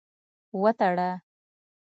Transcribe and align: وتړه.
وتړه. 0.61 1.09